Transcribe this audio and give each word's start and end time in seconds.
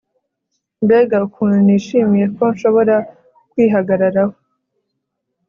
mbega 0.83 1.17
ukuntu 1.27 1.57
nishimiye 1.65 2.25
ko 2.35 2.43
nshobora 2.53 2.95
kwihagararaho 3.51 4.35